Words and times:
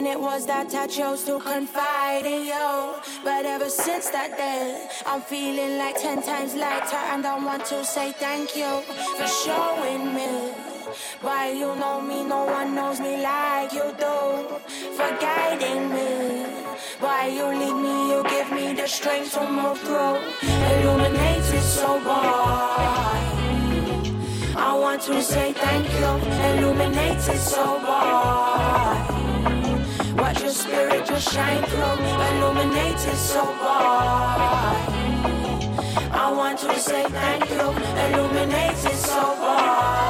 when 0.00 0.10
it 0.10 0.18
was 0.18 0.46
that 0.46 0.74
I 0.74 0.86
chose 0.86 1.24
to 1.24 1.38
confide 1.40 2.24
in 2.24 2.46
you. 2.46 2.94
But 3.22 3.44
ever 3.44 3.68
since 3.68 4.08
that 4.08 4.34
day, 4.34 4.88
I'm 5.04 5.20
feeling 5.20 5.76
like 5.76 6.00
ten 6.00 6.22
times 6.22 6.54
lighter, 6.54 7.02
and 7.12 7.26
I 7.26 7.36
want 7.44 7.66
to 7.66 7.84
say 7.84 8.12
thank 8.12 8.56
you 8.56 8.80
for 9.18 9.26
showing 9.44 10.14
me. 10.14 10.54
Why 11.20 11.52
you 11.52 11.76
know 11.76 12.00
me, 12.00 12.24
no 12.24 12.46
one 12.46 12.74
knows 12.74 12.98
me 12.98 13.22
like 13.22 13.74
you 13.74 13.92
do. 14.04 14.16
For 14.96 15.10
guiding 15.20 15.92
me. 15.92 16.46
Why 17.00 17.26
you 17.36 17.46
lead 17.60 17.76
me, 17.84 17.96
you 18.10 18.22
give 18.34 18.50
me 18.52 18.72
the 18.72 18.88
strength 18.88 19.34
to 19.34 19.42
move 19.50 19.78
through. 19.80 20.16
Illuminated 20.70 21.62
so 21.76 22.00
bright. 22.00 23.40
I 24.56 24.78
want 24.78 25.02
to 25.02 25.22
say 25.22 25.52
thank 25.52 25.86
you, 26.00 26.10
illuminated 26.48 27.40
so 27.52 27.78
bright. 27.80 28.89
Spirit 30.60 31.06
just 31.06 31.32
shine 31.32 31.64
through, 31.64 31.80
illuminated 31.80 33.16
so 33.16 33.42
bright. 33.46 34.88
I 36.12 36.30
want 36.36 36.58
to 36.58 36.78
say 36.78 37.02
thank 37.04 37.48
you, 37.48 37.60
illuminated 38.04 38.96
so 38.96 39.36
bright. 39.36 40.09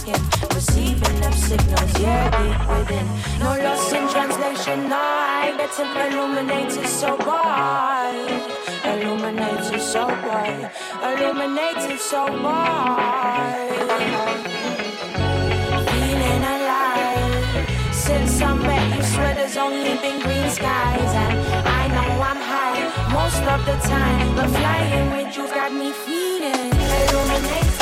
asking, 0.00 0.48
receiving 0.54 1.20
them 1.20 1.32
signals, 1.32 2.00
yeah, 2.00 2.30
deep 2.30 2.68
within. 2.68 3.06
No 3.38 3.56
loss 3.62 3.92
in 3.92 4.08
translation, 4.08 4.88
no, 4.88 4.96
I 4.96 5.54
get 5.56 6.12
illuminated 6.12 6.86
so 6.86 7.16
wide. 7.26 8.42
Illuminated 8.84 9.80
so 9.80 10.06
wide. 10.06 10.70
Illuminated 11.02 12.00
so 12.00 12.24
wide. 12.42 13.70
Feeling 15.90 16.44
alive. 16.54 17.94
Since 17.94 18.40
I 18.42 18.54
met 18.54 18.96
you, 18.96 19.02
swear 19.02 19.34
there's 19.34 19.56
only 19.56 19.94
been 19.98 20.20
green 20.20 20.50
skies. 20.50 21.12
And 21.24 21.34
I 21.66 21.88
know 21.88 22.22
I'm 22.22 22.40
high 22.52 22.80
most 23.12 23.42
of 23.42 23.64
the 23.66 23.76
time, 23.88 24.36
but 24.36 24.48
flying 24.48 25.10
with 25.12 25.36
you 25.36 25.46
got 25.48 25.72
me 25.72 25.92
feeling 25.92 26.72
illuminated. 26.72 27.79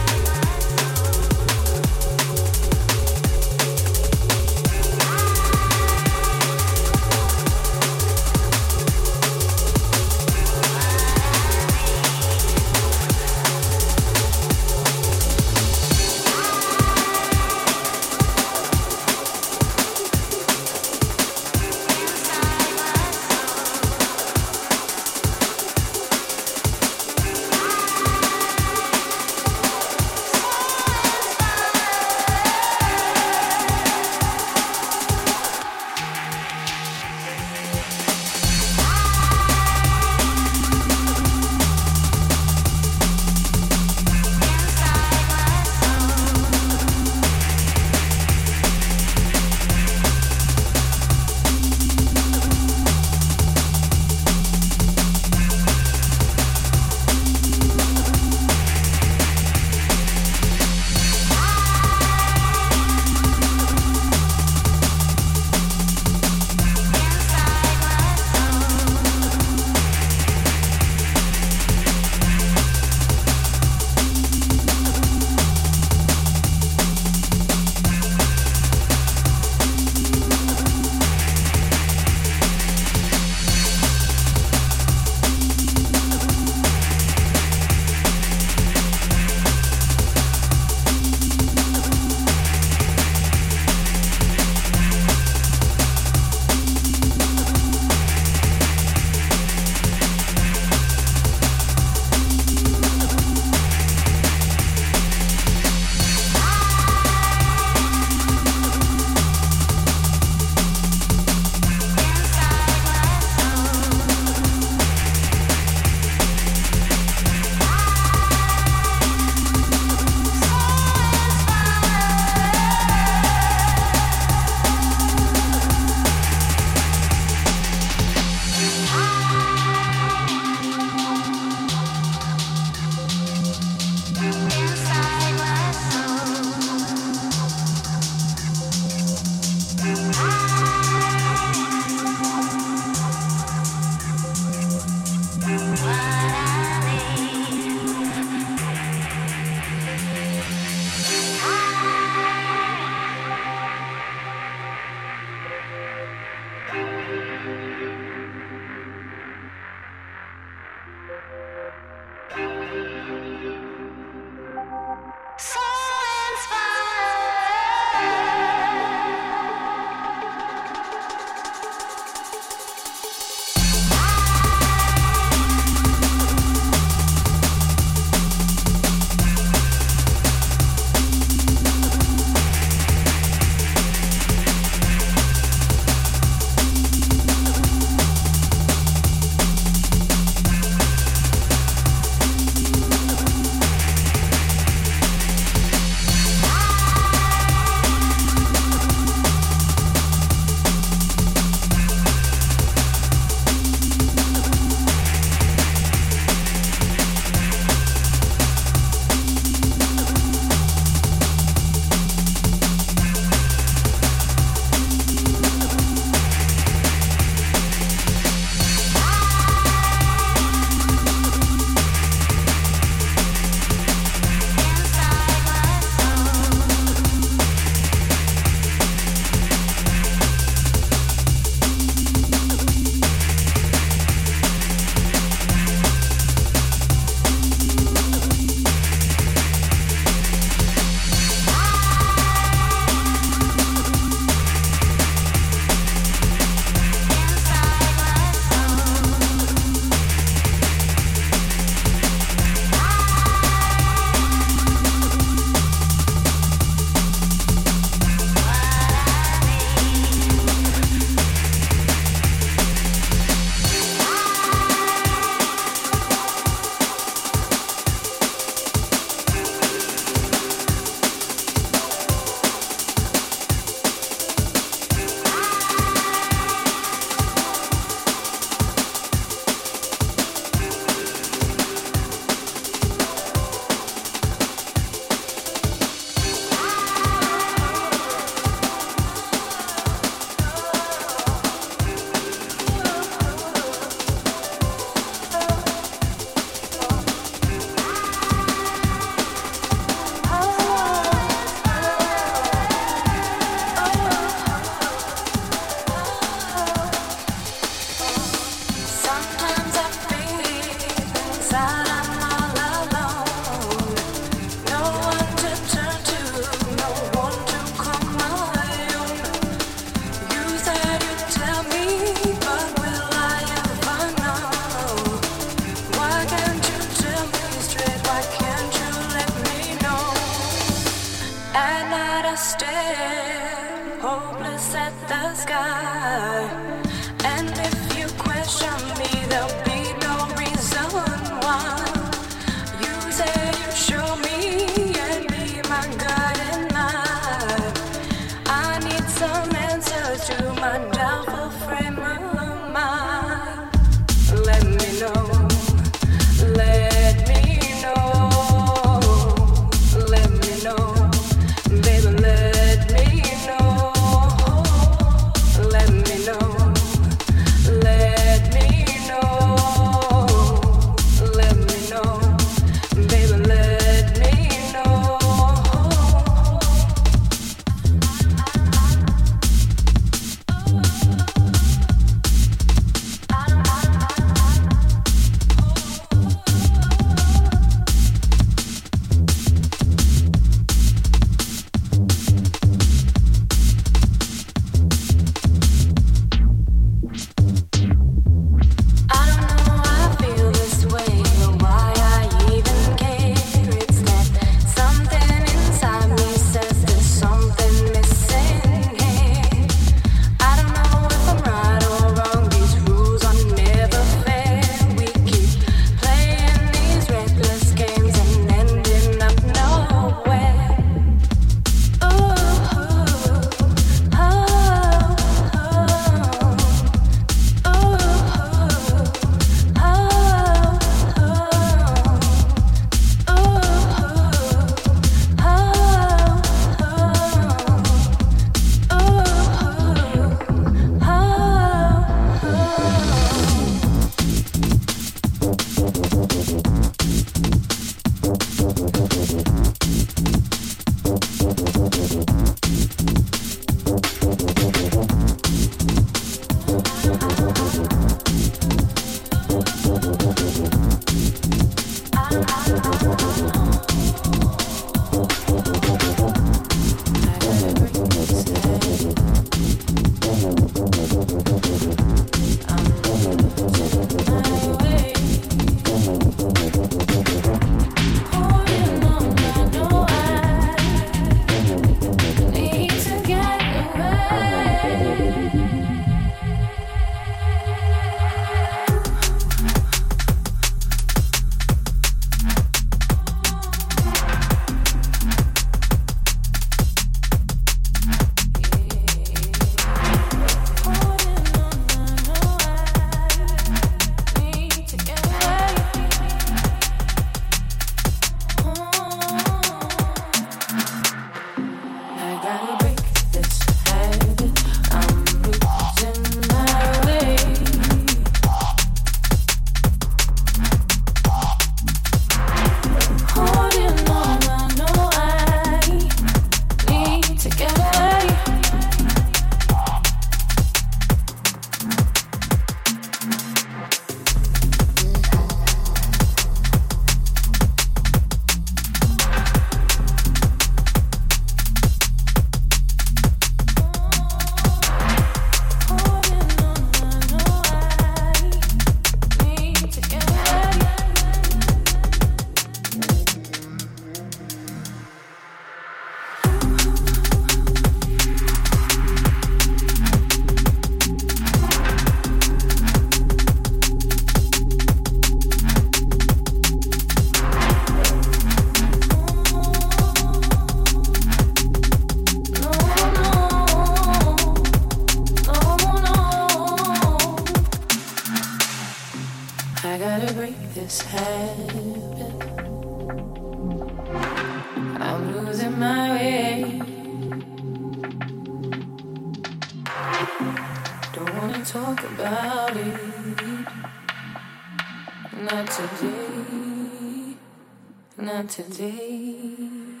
not 598.32 598.48
today. 598.48 600.00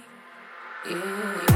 Yeah. 0.88 1.51